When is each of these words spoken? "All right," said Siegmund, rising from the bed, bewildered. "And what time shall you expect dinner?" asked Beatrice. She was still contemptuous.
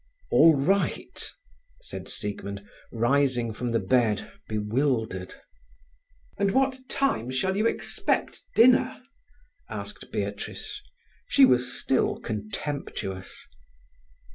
"All 0.31 0.55
right," 0.55 1.29
said 1.79 2.07
Siegmund, 2.09 2.67
rising 2.91 3.53
from 3.53 3.69
the 3.69 3.77
bed, 3.77 4.31
bewildered. 4.49 5.35
"And 6.39 6.49
what 6.53 6.79
time 6.89 7.29
shall 7.29 7.55
you 7.55 7.67
expect 7.67 8.41
dinner?" 8.55 8.99
asked 9.69 10.11
Beatrice. 10.11 10.81
She 11.27 11.45
was 11.45 11.71
still 11.71 12.17
contemptuous. 12.17 13.47